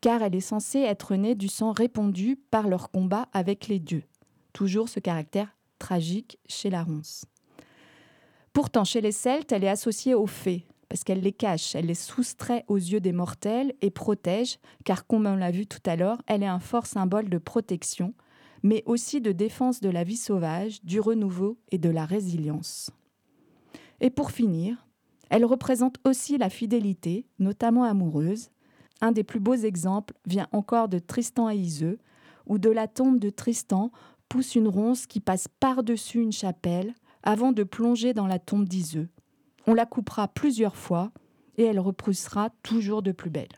car 0.02 0.22
elle 0.22 0.36
est 0.36 0.42
censée 0.42 0.80
être 0.80 1.16
née 1.16 1.36
du 1.36 1.48
sang 1.48 1.72
répandu 1.72 2.36
par 2.52 2.68
leur 2.68 2.92
combat 2.92 3.28
avec 3.34 3.68
les 3.68 3.80
dieux. 3.80 4.04
Toujours 4.54 4.88
ce 4.88 5.00
caractère 5.00 5.56
tragique 5.80 6.38
chez 6.48 6.70
la 6.70 6.84
ronce. 6.84 7.26
Pourtant, 8.54 8.84
chez 8.84 9.02
les 9.02 9.12
Celtes, 9.12 9.52
elle 9.52 9.64
est 9.64 9.70
associée 9.70 10.14
aux 10.14 10.28
fées, 10.28 10.66
parce 10.90 11.04
qu'elle 11.04 11.22
les 11.22 11.32
cache, 11.32 11.76
elle 11.76 11.88
les 11.88 11.96
soustrait 11.96 12.66
aux 12.68 12.78
yeux 12.78 13.00
des 13.00 13.12
mortels 13.12 13.74
et 13.82 13.90
protège, 13.90 14.60
car 14.84 15.08
comme 15.08 15.26
on 15.26 15.36
l'a 15.36 15.52
vu 15.52 15.66
tout 15.68 15.82
à 15.86 15.96
l'heure, 15.96 16.22
elle 16.28 16.44
est 16.44 16.48
un 16.48 16.60
fort 16.60 16.86
symbole 16.86 17.30
de 17.30 17.38
protection, 17.38 18.14
mais 18.64 18.84
aussi 18.86 19.22
de 19.22 19.32
défense 19.32 19.80
de 19.80 19.90
la 19.90 20.04
vie 20.04 20.18
sauvage, 20.18 20.84
du 20.84 21.00
renouveau 21.00 21.58
et 21.72 21.78
de 21.78 21.90
la 21.90 22.06
résilience. 22.06 22.92
Et 24.02 24.10
pour 24.10 24.32
finir, 24.32 24.86
elle 25.30 25.46
représente 25.46 25.98
aussi 26.04 26.38
la 26.38 26.50
fidélité, 26.50 27.28
notamment 27.40 27.84
amoureuse. 27.84 28.50
Un 29.02 29.12
des 29.12 29.24
plus 29.24 29.40
beaux 29.40 29.56
exemples 29.56 30.14
vient 30.26 30.48
encore 30.52 30.88
de 30.88 31.00
Tristan 31.00 31.50
et 31.50 31.58
Iseux, 31.58 32.00
où 32.46 32.58
de 32.58 32.70
la 32.70 32.88
tombe 32.88 33.20
de 33.20 33.30
Tristan 33.30 33.92
pousse 34.30 34.56
une 34.56 34.68
ronce 34.68 35.08
qui 35.08 35.20
passe 35.20 35.48
par-dessus 35.60 36.22
une 36.22 36.32
chapelle 36.32 36.94
avant 37.24 37.52
de 37.52 37.64
plonger 37.64 38.14
dans 38.14 38.28
la 38.28 38.40
tombe 38.40 38.68
d'Iseux. 38.68 39.10
On 39.68 39.74
la 39.74 39.86
coupera 39.86 40.28
plusieurs 40.28 40.76
fois 40.76 41.12
et 41.58 41.64
elle 41.64 41.80
repoussera 41.80 42.50
toujours 42.62 43.02
de 43.02 43.12
plus 43.12 43.30
belle. 43.32 43.50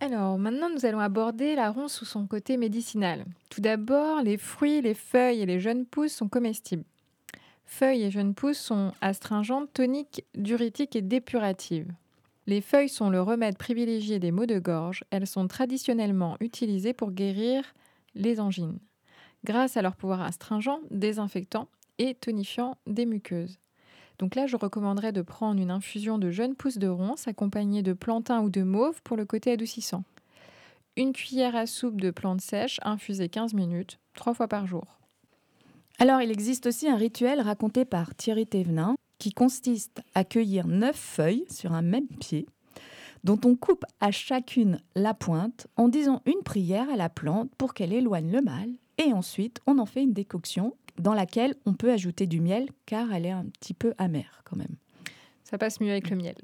Alors 0.00 0.38
maintenant, 0.38 0.68
nous 0.70 0.86
allons 0.86 1.00
aborder 1.00 1.54
la 1.54 1.70
ronce 1.70 1.94
sous 1.94 2.04
son 2.04 2.26
côté 2.26 2.56
médicinal. 2.56 3.24
Tout 3.48 3.60
d'abord, 3.60 4.22
les 4.22 4.36
fruits, 4.36 4.82
les 4.82 4.94
feuilles 4.94 5.40
et 5.40 5.46
les 5.46 5.60
jeunes 5.60 5.86
pousses 5.86 6.14
sont 6.14 6.28
comestibles. 6.28 6.84
Feuilles 7.66 8.04
et 8.04 8.10
jeunes 8.10 8.34
pousses 8.34 8.58
sont 8.58 8.92
astringentes, 9.00 9.72
toniques, 9.72 10.24
diurétiques 10.34 10.94
et 10.94 11.02
dépuratives. 11.02 11.90
Les 12.46 12.60
feuilles 12.60 12.90
sont 12.90 13.08
le 13.08 13.22
remède 13.22 13.56
privilégié 13.56 14.18
des 14.18 14.30
maux 14.30 14.44
de 14.46 14.58
gorge. 14.58 15.04
Elles 15.10 15.26
sont 15.26 15.48
traditionnellement 15.48 16.36
utilisées 16.40 16.92
pour 16.92 17.10
guérir 17.10 17.64
les 18.14 18.40
angines, 18.40 18.78
grâce 19.44 19.76
à 19.76 19.82
leur 19.82 19.96
pouvoir 19.96 20.22
astringent, 20.22 20.80
désinfectant 20.90 21.68
et 21.98 22.14
tonifiant 22.14 22.76
des 22.86 23.06
muqueuses. 23.06 23.58
Donc 24.18 24.34
là, 24.34 24.46
je 24.46 24.56
recommanderais 24.56 25.12
de 25.12 25.22
prendre 25.22 25.60
une 25.60 25.70
infusion 25.70 26.18
de 26.18 26.30
jeunes 26.30 26.54
pousses 26.54 26.78
de 26.78 26.88
ronces 26.88 27.26
accompagnée 27.26 27.82
de 27.82 27.92
plantain 27.92 28.42
ou 28.42 28.50
de 28.50 28.62
mauve 28.62 29.02
pour 29.02 29.16
le 29.16 29.24
côté 29.24 29.52
adoucissant. 29.52 30.04
Une 30.96 31.12
cuillère 31.12 31.56
à 31.56 31.66
soupe 31.66 32.00
de 32.00 32.10
plantes 32.10 32.40
sèches 32.40 32.78
infusée 32.82 33.28
15 33.28 33.54
minutes, 33.54 33.98
trois 34.14 34.34
fois 34.34 34.46
par 34.46 34.66
jour. 34.66 35.00
Alors, 35.98 36.20
il 36.20 36.30
existe 36.30 36.66
aussi 36.66 36.88
un 36.88 36.96
rituel 36.96 37.40
raconté 37.40 37.84
par 37.84 38.14
Thierry 38.14 38.46
Thévenin 38.46 38.94
qui 39.18 39.32
consiste 39.32 40.02
à 40.14 40.24
cueillir 40.24 40.66
neuf 40.66 40.96
feuilles 40.96 41.46
sur 41.48 41.72
un 41.72 41.82
même 41.82 42.08
pied, 42.20 42.46
dont 43.24 43.40
on 43.44 43.56
coupe 43.56 43.84
à 44.00 44.10
chacune 44.10 44.80
la 44.94 45.14
pointe 45.14 45.66
en 45.76 45.88
disant 45.88 46.22
une 46.26 46.42
prière 46.44 46.88
à 46.90 46.96
la 46.96 47.08
plante 47.08 47.50
pour 47.56 47.74
qu'elle 47.74 47.92
éloigne 47.92 48.30
le 48.30 48.42
mal, 48.42 48.68
et 48.98 49.12
ensuite 49.12 49.60
on 49.66 49.78
en 49.78 49.86
fait 49.86 50.02
une 50.02 50.12
décoction 50.12 50.76
dans 50.98 51.14
laquelle 51.14 51.54
on 51.66 51.74
peut 51.74 51.90
ajouter 51.90 52.26
du 52.26 52.40
miel 52.40 52.68
car 52.86 53.12
elle 53.12 53.26
est 53.26 53.30
un 53.30 53.46
petit 53.46 53.74
peu 53.74 53.94
amère 53.98 54.42
quand 54.44 54.56
même. 54.56 54.76
Ça 55.42 55.58
passe 55.58 55.80
mieux 55.80 55.90
avec 55.90 56.10
le 56.10 56.16
miel. 56.16 56.36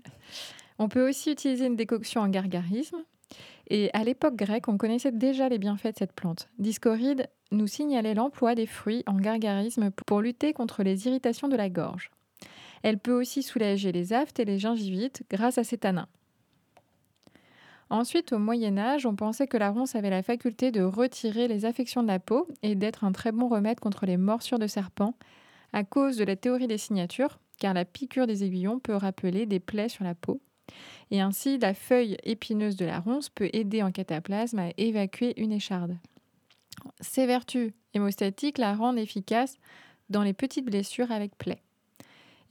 On 0.78 0.88
peut 0.88 1.08
aussi 1.08 1.30
utiliser 1.30 1.66
une 1.66 1.76
décoction 1.76 2.22
en 2.22 2.28
gargarisme. 2.28 3.04
Et 3.68 3.90
à 3.92 4.02
l'époque 4.02 4.34
grecque, 4.34 4.66
on 4.66 4.76
connaissait 4.76 5.12
déjà 5.12 5.48
les 5.48 5.58
bienfaits 5.58 5.92
de 5.92 5.98
cette 5.98 6.12
plante. 6.12 6.48
Discoride 6.58 7.28
nous 7.52 7.68
signalait 7.68 8.14
l'emploi 8.14 8.54
des 8.54 8.66
fruits 8.66 9.04
en 9.06 9.14
gargarisme 9.14 9.90
pour 9.90 10.20
lutter 10.20 10.52
contre 10.52 10.82
les 10.82 11.06
irritations 11.06 11.48
de 11.48 11.56
la 11.56 11.68
gorge. 11.68 12.10
Elle 12.82 12.98
peut 12.98 13.12
aussi 13.12 13.42
soulager 13.42 13.92
les 13.92 14.12
aphtes 14.12 14.40
et 14.40 14.44
les 14.44 14.58
gingivites 14.58 15.22
grâce 15.30 15.58
à 15.58 15.64
ses 15.64 15.78
tanins. 15.78 16.08
Ensuite, 17.90 18.32
au 18.32 18.38
Moyen 18.38 18.78
Âge, 18.78 19.04
on 19.04 19.16
pensait 19.16 19.48
que 19.48 19.56
la 19.56 19.70
ronce 19.70 19.96
avait 19.96 20.10
la 20.10 20.22
faculté 20.22 20.70
de 20.70 20.82
retirer 20.82 21.48
les 21.48 21.64
affections 21.64 22.02
de 22.02 22.08
la 22.08 22.20
peau 22.20 22.46
et 22.62 22.76
d'être 22.76 23.02
un 23.02 23.10
très 23.10 23.32
bon 23.32 23.48
remède 23.48 23.80
contre 23.80 24.06
les 24.06 24.16
morsures 24.16 24.60
de 24.60 24.68
serpents 24.68 25.14
à 25.72 25.82
cause 25.82 26.16
de 26.16 26.24
la 26.24 26.36
théorie 26.36 26.68
des 26.68 26.78
signatures, 26.78 27.38
car 27.58 27.74
la 27.74 27.84
piqûre 27.84 28.26
des 28.26 28.44
aiguillons 28.44 28.78
peut 28.78 28.94
rappeler 28.94 29.46
des 29.46 29.60
plaies 29.60 29.88
sur 29.88 30.04
la 30.04 30.14
peau. 30.14 30.40
Et 31.10 31.20
ainsi, 31.20 31.58
la 31.58 31.74
feuille 31.74 32.16
épineuse 32.22 32.76
de 32.76 32.86
la 32.86 33.00
ronce 33.00 33.28
peut 33.28 33.50
aider 33.52 33.82
en 33.82 33.90
cataplasme 33.90 34.60
à 34.60 34.70
évacuer 34.76 35.40
une 35.40 35.52
écharde. 35.52 35.96
Ses 37.00 37.26
vertus 37.26 37.72
hémostatiques 37.94 38.58
la 38.58 38.74
rendent 38.74 38.98
efficace 38.98 39.58
dans 40.08 40.22
les 40.22 40.32
petites 40.32 40.64
blessures 40.64 41.10
avec 41.10 41.36
plaies. 41.36 41.62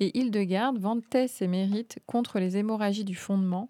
Et 0.02 0.18
Hildegarde 0.18 0.80
vantait 0.80 1.28
ses 1.28 1.48
mérites 1.48 2.00
contre 2.06 2.40
les 2.40 2.58
hémorragies 2.58 3.06
du 3.06 3.16
fondement. 3.16 3.70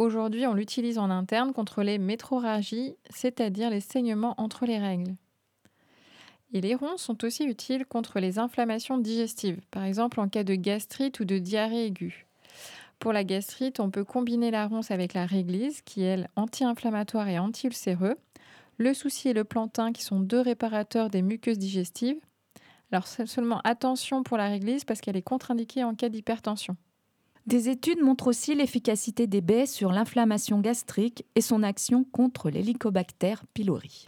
Aujourd'hui, 0.00 0.46
on 0.46 0.54
l'utilise 0.54 0.96
en 0.96 1.10
interne 1.10 1.52
contre 1.52 1.82
les 1.82 1.98
métroragies, 1.98 2.96
c'est-à-dire 3.10 3.68
les 3.68 3.80
saignements 3.82 4.34
entre 4.38 4.64
les 4.64 4.78
règles. 4.78 5.14
Et 6.54 6.62
les 6.62 6.74
ronces 6.74 7.02
sont 7.02 7.22
aussi 7.22 7.44
utiles 7.44 7.84
contre 7.84 8.18
les 8.18 8.38
inflammations 8.38 8.96
digestives, 8.96 9.60
par 9.70 9.84
exemple 9.84 10.18
en 10.18 10.26
cas 10.30 10.42
de 10.42 10.54
gastrite 10.54 11.20
ou 11.20 11.26
de 11.26 11.36
diarrhée 11.36 11.84
aiguë. 11.84 12.26
Pour 12.98 13.12
la 13.12 13.24
gastrite, 13.24 13.78
on 13.78 13.90
peut 13.90 14.04
combiner 14.04 14.50
la 14.50 14.66
ronce 14.68 14.90
avec 14.90 15.12
la 15.12 15.26
réglise, 15.26 15.82
qui 15.82 16.02
est 16.02 16.24
anti-inflammatoire 16.34 17.28
et 17.28 17.38
anti-ulcéreux, 17.38 18.16
le 18.78 18.94
souci 18.94 19.28
et 19.28 19.34
le 19.34 19.44
plantain, 19.44 19.92
qui 19.92 20.02
sont 20.02 20.20
deux 20.20 20.40
réparateurs 20.40 21.10
des 21.10 21.20
muqueuses 21.20 21.58
digestives, 21.58 22.20
alors 22.90 23.06
seulement 23.06 23.60
attention 23.64 24.22
pour 24.22 24.38
la 24.38 24.48
réglisse 24.48 24.86
parce 24.86 25.02
qu'elle 25.02 25.18
est 25.18 25.20
contre-indiquée 25.20 25.84
en 25.84 25.94
cas 25.94 26.08
d'hypertension. 26.08 26.78
Des 27.50 27.68
études 27.68 28.00
montrent 28.00 28.28
aussi 28.28 28.54
l'efficacité 28.54 29.26
des 29.26 29.40
baies 29.40 29.66
sur 29.66 29.90
l'inflammation 29.90 30.60
gastrique 30.60 31.24
et 31.34 31.40
son 31.40 31.64
action 31.64 32.04
contre 32.04 32.48
l'hélicobacter 32.48 33.34
pylori. 33.54 34.06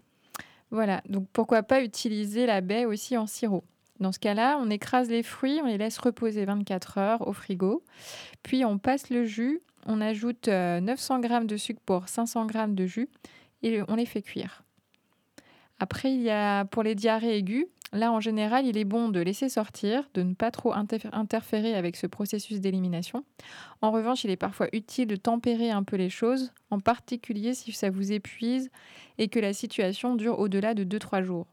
Voilà, 0.71 1.03
donc 1.09 1.27
pourquoi 1.33 1.65
pas 1.65 1.83
utiliser 1.83 2.47
la 2.47 2.61
baie 2.61 2.85
aussi 2.85 3.17
en 3.17 3.27
sirop? 3.27 3.65
Dans 3.99 4.13
ce 4.13 4.21
cas-là, 4.21 4.61
on 4.63 4.71
écrase 4.71 5.11
les 5.11 5.25
fruits, 5.25 5.59
on 5.61 5.67
les 5.67 5.77
laisse 5.77 5.99
reposer 5.99 6.45
24 6.45 6.99
heures 6.99 7.27
au 7.27 7.33
frigo, 7.33 7.83
puis 8.45 8.65
on 8.65 8.79
passe 8.79 9.11
le 9.11 9.25
jus, 9.25 9.61
on 9.87 10.01
ajoute 10.01 10.47
900 10.47 11.25
euh, 11.25 11.41
g 11.41 11.45
de 11.45 11.57
sucre 11.57 11.81
pour 11.85 12.09
500 12.09 12.47
g 12.47 12.61
de 12.69 12.87
jus 12.87 13.09
et 13.65 13.81
on 13.89 13.97
les 13.97 14.07
fait 14.07 14.23
cuire. 14.23 14.63
Après, 15.81 16.15
il 16.15 16.23
y 16.23 16.31
a 16.31 16.65
pour 16.67 16.85
les 16.85 16.95
diarrhées 16.95 17.39
aiguës, 17.39 17.67
Là, 17.95 18.11
en 18.11 18.21
général, 18.21 18.67
il 18.67 18.79
est 18.79 18.85
bon 18.85 19.11
de 19.11 19.21
laisser 19.21 19.51
sortir, 19.51 20.09
de 20.15 20.23
ne 20.23 20.33
pas 20.33 20.51
trop 20.51 20.73
interférer 20.73 21.75
avec 21.75 21.97
ce 21.97 22.07
processus 22.07 22.59
d'élimination. 22.59 23.25
En 23.83 23.91
revanche, 23.91 24.25
il 24.25 24.31
est 24.31 24.37
parfois 24.37 24.69
utile 24.73 25.09
de 25.09 25.17
tempérer 25.17 25.71
un 25.71 25.83
peu 25.83 25.97
les 25.97 26.09
choses, 26.09 26.53
en 26.71 26.81
particulier 26.81 27.53
si 27.53 27.73
ça 27.73 27.91
vous 27.91 28.13
épuise 28.13 28.71
et 29.19 29.29
que 29.29 29.39
la 29.39 29.53
situation 29.53 30.17
dure 30.17 30.39
au-delà 30.39 30.73
de 30.73 30.85
2-3 30.85 31.23
jours. 31.23 31.47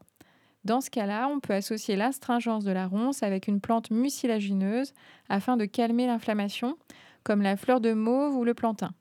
Dans 0.64 0.80
ce 0.80 0.90
cas-là, 0.90 1.28
on 1.28 1.40
peut 1.40 1.54
associer 1.54 1.96
l'astringence 1.96 2.64
de 2.64 2.72
la 2.72 2.86
ronce 2.86 3.22
avec 3.22 3.46
une 3.46 3.60
plante 3.60 3.90
mucilagineuse 3.90 4.94
afin 5.28 5.58
de 5.58 5.66
calmer 5.66 6.06
l'inflammation, 6.06 6.76
comme 7.22 7.42
la 7.42 7.56
fleur 7.56 7.82
de 7.82 7.92
mauve 7.92 8.36
ou 8.36 8.44
le 8.44 8.54
plantain. 8.54 8.92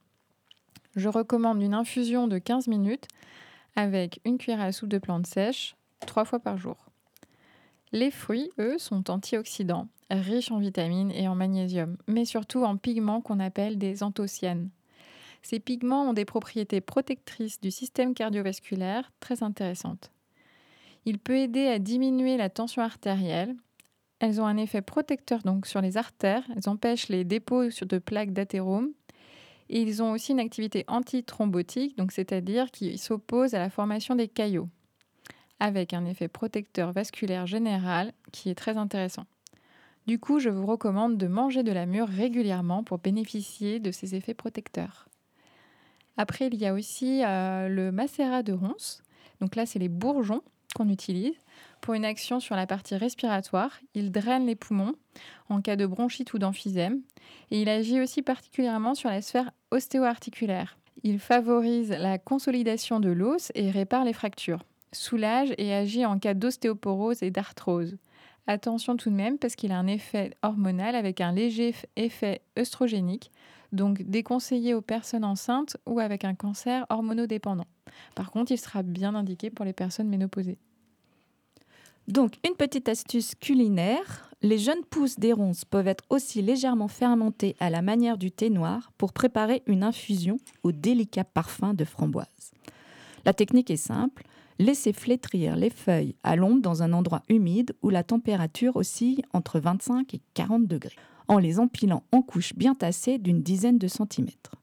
Je 0.97 1.07
recommande 1.07 1.61
une 1.61 1.73
infusion 1.73 2.27
de 2.27 2.37
15 2.37 2.67
minutes 2.67 3.07
avec 3.77 4.19
une 4.25 4.37
cuillère 4.37 4.61
à 4.61 4.73
soupe 4.73 4.89
de 4.89 4.97
plantes 4.97 5.27
sèches 5.27 5.75
trois 6.05 6.25
fois 6.25 6.39
par 6.39 6.57
jour. 6.57 6.88
Les 7.91 8.11
fruits, 8.11 8.51
eux, 8.59 8.77
sont 8.77 9.09
antioxydants, 9.09 9.87
riches 10.11 10.51
en 10.51 10.59
vitamines 10.59 11.11
et 11.11 11.27
en 11.27 11.35
magnésium, 11.35 11.97
mais 12.07 12.25
surtout 12.25 12.63
en 12.63 12.77
pigments 12.77 13.21
qu'on 13.21 13.39
appelle 13.39 13.77
des 13.77 14.03
anthocyanes. 14.03 14.69
Ces 15.41 15.59
pigments 15.59 16.09
ont 16.09 16.13
des 16.13 16.25
propriétés 16.25 16.81
protectrices 16.81 17.59
du 17.59 17.71
système 17.71 18.13
cardiovasculaire 18.13 19.11
très 19.19 19.41
intéressantes. 19.41 20.11
Il 21.05 21.17
peut 21.17 21.37
aider 21.37 21.67
à 21.67 21.79
diminuer 21.79 22.37
la 22.37 22.49
tension 22.49 22.81
artérielle. 22.81 23.55
Elles 24.19 24.41
ont 24.41 24.45
un 24.45 24.57
effet 24.57 24.81
protecteur 24.81 25.41
donc 25.41 25.65
sur 25.65 25.81
les 25.81 25.97
artères. 25.97 26.43
Elles 26.55 26.69
empêchent 26.69 27.07
les 27.07 27.23
dépôts 27.23 27.69
de 27.69 27.97
plaques 27.97 28.33
d'athérome. 28.33 28.91
Et 29.69 29.81
ils 29.81 30.03
ont 30.03 30.11
aussi 30.11 30.31
une 30.31 30.39
activité 30.39 30.83
antithrombotique, 30.87 31.95
donc 31.95 32.11
c'est-à-dire 32.11 32.71
qu'ils 32.71 32.99
s'opposent 32.99 33.53
à 33.53 33.59
la 33.59 33.69
formation 33.69 34.15
des 34.15 34.27
caillots, 34.27 34.67
avec 35.59 35.93
un 35.93 36.05
effet 36.05 36.27
protecteur 36.27 36.91
vasculaire 36.91 37.47
général 37.47 38.13
qui 38.31 38.49
est 38.49 38.55
très 38.55 38.77
intéressant. 38.77 39.25
Du 40.07 40.19
coup, 40.19 40.39
je 40.39 40.49
vous 40.49 40.65
recommande 40.65 41.17
de 41.17 41.27
manger 41.27 41.63
de 41.63 41.71
la 41.71 41.85
mûre 41.85 42.07
régulièrement 42.07 42.83
pour 42.83 42.97
bénéficier 42.97 43.79
de 43.79 43.91
ces 43.91 44.15
effets 44.15 44.33
protecteurs. 44.33 45.07
Après, 46.17 46.47
il 46.47 46.55
y 46.55 46.65
a 46.65 46.73
aussi 46.73 47.23
euh, 47.23 47.69
le 47.69 47.91
macérat 47.91 48.43
de 48.43 48.53
ronces. 48.53 49.03
Donc 49.39 49.55
là, 49.55 49.65
c'est 49.65 49.79
les 49.79 49.87
bourgeons 49.87 50.41
qu'on 50.75 50.89
utilise 50.89 51.37
pour 51.81 51.93
une 51.93 52.05
action 52.05 52.39
sur 52.39 52.55
la 52.55 52.67
partie 52.67 52.95
respiratoire. 52.95 53.79
Il 53.93 54.11
draine 54.11 54.45
les 54.45 54.55
poumons 54.55 54.95
en 55.49 55.61
cas 55.61 55.75
de 55.75 55.85
bronchite 55.85 56.33
ou 56.33 56.39
d'emphysème. 56.39 57.01
Et 57.51 57.61
il 57.61 57.69
agit 57.69 58.01
aussi 58.01 58.21
particulièrement 58.21 58.95
sur 58.95 59.09
la 59.09 59.21
sphère 59.21 59.51
ostéo-articulaire. 59.71 60.77
Il 61.03 61.19
favorise 61.19 61.91
la 61.91 62.17
consolidation 62.17 62.99
de 62.99 63.09
l'os 63.09 63.51
et 63.55 63.71
répare 63.71 64.03
les 64.03 64.13
fractures. 64.13 64.65
Soulage 64.91 65.53
et 65.57 65.73
agit 65.73 66.05
en 66.05 66.19
cas 66.19 66.33
d'ostéoporose 66.33 67.21
et 67.23 67.31
d'arthrose. 67.31 67.97
Attention 68.47 68.97
tout 68.97 69.11
de 69.11 69.15
même 69.15 69.37
parce 69.37 69.55
qu'il 69.55 69.71
a 69.71 69.77
un 69.77 69.85
effet 69.85 70.31
hormonal 70.41 70.95
avec 70.95 71.21
un 71.21 71.31
léger 71.31 71.75
effet 71.95 72.41
œstrogénique, 72.57 73.31
donc 73.71 74.01
déconseillé 74.01 74.73
aux 74.73 74.81
personnes 74.81 75.23
enceintes 75.23 75.77
ou 75.85 75.99
avec 75.99 76.23
un 76.25 76.33
cancer 76.33 76.85
hormonodépendant. 76.89 77.67
Par 78.15 78.31
contre, 78.31 78.51
il 78.51 78.57
sera 78.57 78.81
bien 78.81 79.13
indiqué 79.13 79.51
pour 79.51 79.65
les 79.65 79.73
personnes 79.73 80.09
ménopausées. 80.09 80.57
Donc, 82.07 82.39
une 82.47 82.55
petite 82.55 82.89
astuce 82.89 83.35
culinaire. 83.35 84.31
Les 84.41 84.57
jeunes 84.57 84.83
pousses 84.89 85.19
des 85.19 85.31
ronces 85.31 85.63
peuvent 85.63 85.87
être 85.87 86.05
aussi 86.09 86.41
légèrement 86.41 86.87
fermentées 86.87 87.55
à 87.59 87.69
la 87.69 87.83
manière 87.83 88.17
du 88.17 88.31
thé 88.31 88.49
noir 88.49 88.91
pour 88.97 89.13
préparer 89.13 89.61
une 89.67 89.83
infusion 89.83 90.39
au 90.63 90.71
délicat 90.71 91.23
parfum 91.23 91.75
de 91.75 91.85
framboise. 91.85 92.25
La 93.25 93.33
technique 93.33 93.69
est 93.69 93.77
simple. 93.77 94.23
Laissez 94.61 94.91
flétrir 94.91 95.55
les 95.55 95.69
feuilles 95.69 96.15
à 96.21 96.35
l'ombre 96.35 96.61
dans 96.61 96.83
un 96.83 96.91
endroit 96.91 97.23
humide 97.29 97.73
où 97.81 97.89
la 97.89 98.03
température 98.03 98.75
oscille 98.75 99.21
entre 99.31 99.57
25 99.57 100.13
et 100.13 100.21
40 100.33 100.67
degrés, 100.67 100.97
en 101.29 101.37
les 101.37 101.59
empilant 101.59 102.03
en 102.11 102.21
couches 102.21 102.53
bien 102.55 102.75
tassées 102.75 103.19
d'une 103.19 103.41
dizaine 103.41 103.77
de 103.77 103.87
centimètres. 103.87 104.55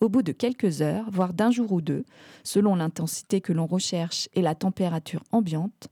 Au 0.00 0.08
bout 0.08 0.22
de 0.22 0.32
quelques 0.32 0.80
heures, 0.80 1.10
voire 1.10 1.34
d'un 1.34 1.50
jour 1.50 1.70
ou 1.70 1.82
deux, 1.82 2.06
selon 2.44 2.74
l'intensité 2.74 3.42
que 3.42 3.52
l'on 3.52 3.66
recherche 3.66 4.30
et 4.32 4.40
la 4.40 4.54
température 4.54 5.22
ambiante, 5.32 5.88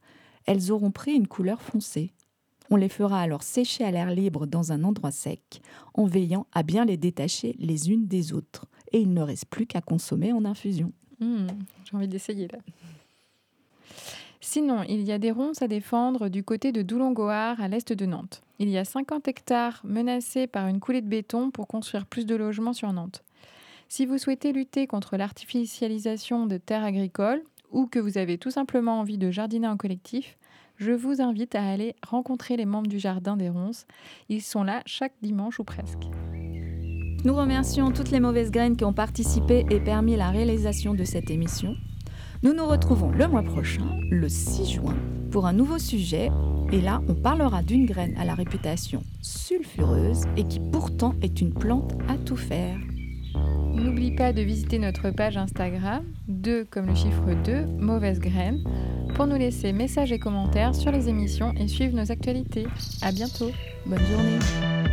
elles 0.46 0.72
auront 0.72 0.90
pris 0.90 1.12
une 1.12 1.28
couleur 1.28 1.60
foncée. 1.60 2.14
On 2.70 2.76
les 2.76 2.88
fera 2.88 3.20
alors 3.20 3.42
sécher 3.42 3.84
à 3.84 3.90
l'air 3.90 4.10
libre 4.10 4.46
dans 4.46 4.72
un 4.72 4.84
endroit 4.84 5.10
sec, 5.10 5.60
en 5.92 6.06
veillant 6.06 6.46
à 6.52 6.62
bien 6.62 6.86
les 6.86 6.96
détacher 6.96 7.56
les 7.58 7.90
unes 7.90 8.06
des 8.06 8.32
autres. 8.32 8.64
Et 8.92 9.00
il 9.00 9.12
ne 9.12 9.20
reste 9.20 9.46
plus 9.46 9.66
qu'à 9.66 9.82
consommer 9.82 10.32
en 10.32 10.46
infusion. 10.46 10.92
Mmh, 11.20 11.46
j'ai 11.84 11.96
envie 11.96 12.08
d'essayer 12.08 12.48
là. 12.48 12.58
Sinon, 14.40 14.84
il 14.88 15.02
y 15.02 15.12
a 15.12 15.18
des 15.18 15.30
ronces 15.30 15.62
à 15.62 15.68
défendre 15.68 16.28
du 16.28 16.42
côté 16.42 16.72
de 16.72 16.82
Doulongoar, 16.82 17.60
à 17.60 17.68
l'est 17.68 17.92
de 17.92 18.06
Nantes. 18.06 18.42
Il 18.58 18.68
y 18.68 18.78
a 18.78 18.84
50 18.84 19.28
hectares 19.28 19.80
menacés 19.84 20.46
par 20.46 20.66
une 20.66 20.80
coulée 20.80 21.02
de 21.02 21.08
béton 21.08 21.50
pour 21.50 21.66
construire 21.66 22.06
plus 22.06 22.26
de 22.26 22.34
logements 22.34 22.72
sur 22.72 22.92
Nantes. 22.92 23.22
Si 23.88 24.06
vous 24.06 24.18
souhaitez 24.18 24.52
lutter 24.52 24.86
contre 24.86 25.16
l'artificialisation 25.16 26.46
de 26.46 26.56
terres 26.56 26.84
agricoles 26.84 27.42
ou 27.70 27.86
que 27.86 27.98
vous 27.98 28.18
avez 28.18 28.38
tout 28.38 28.50
simplement 28.50 29.00
envie 29.00 29.18
de 29.18 29.30
jardiner 29.30 29.68
en 29.68 29.76
collectif, 29.76 30.38
je 30.76 30.92
vous 30.92 31.20
invite 31.20 31.54
à 31.54 31.68
aller 31.68 31.94
rencontrer 32.06 32.56
les 32.56 32.64
membres 32.64 32.88
du 32.88 32.98
Jardin 32.98 33.36
des 33.36 33.50
Ronces. 33.50 33.86
Ils 34.30 34.40
sont 34.40 34.62
là 34.62 34.82
chaque 34.86 35.12
dimanche 35.20 35.60
ou 35.60 35.64
presque. 35.64 36.04
Nous 37.22 37.34
remercions 37.34 37.92
toutes 37.92 38.10
les 38.10 38.20
mauvaises 38.20 38.50
graines 38.50 38.78
qui 38.78 38.84
ont 38.86 38.94
participé 38.94 39.66
et 39.70 39.78
permis 39.78 40.16
la 40.16 40.30
réalisation 40.30 40.94
de 40.94 41.04
cette 41.04 41.30
émission. 41.30 41.76
Nous 42.42 42.54
nous 42.54 42.64
retrouvons 42.64 43.10
le 43.10 43.28
mois 43.28 43.42
prochain, 43.42 43.84
le 44.10 44.26
6 44.26 44.72
juin, 44.72 44.96
pour 45.30 45.44
un 45.44 45.52
nouveau 45.52 45.78
sujet. 45.78 46.30
Et 46.72 46.80
là, 46.80 47.02
on 47.06 47.14
parlera 47.14 47.62
d'une 47.62 47.84
graine 47.84 48.16
à 48.16 48.24
la 48.24 48.34
réputation 48.34 49.02
sulfureuse 49.20 50.22
et 50.38 50.44
qui 50.44 50.58
pourtant 50.58 51.14
est 51.20 51.42
une 51.42 51.52
plante 51.52 51.92
à 52.08 52.16
tout 52.16 52.38
faire. 52.38 52.78
N'oublie 53.74 54.16
pas 54.16 54.32
de 54.32 54.40
visiter 54.40 54.78
notre 54.78 55.10
page 55.10 55.36
Instagram, 55.36 56.02
2 56.28 56.64
comme 56.64 56.86
le 56.86 56.94
chiffre 56.94 57.34
2, 57.44 57.66
mauvaise 57.78 58.20
graine, 58.20 58.64
pour 59.14 59.26
nous 59.26 59.36
laisser 59.36 59.74
messages 59.74 60.10
et 60.10 60.18
commentaires 60.18 60.74
sur 60.74 60.92
les 60.92 61.10
émissions 61.10 61.52
et 61.60 61.68
suivre 61.68 61.94
nos 61.94 62.10
actualités. 62.10 62.66
À 63.02 63.12
bientôt. 63.12 63.50
Bonne 63.84 63.98
journée. 64.06 64.89